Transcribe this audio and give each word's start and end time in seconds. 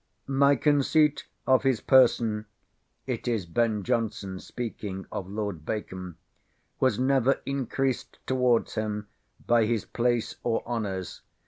"My 0.25 0.55
conceit 0.55 1.27
of 1.45 1.61
his 1.61 1.79
person,"—it 1.79 3.27
is 3.27 3.45
Ben 3.45 3.83
Jonson 3.83 4.39
speaking 4.39 5.05
of 5.11 5.29
Lord 5.29 5.63
Bacon,—"was 5.63 6.97
never 6.97 7.39
increased 7.45 8.17
towards 8.25 8.73
him 8.73 9.09
by 9.45 9.65
his 9.67 9.85
place 9.85 10.37
or 10.41 10.63
honours. 10.65 11.21